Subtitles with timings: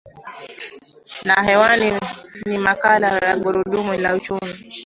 [1.25, 1.91] na hewani
[2.45, 4.73] ni makala ya gurudumu la uchumi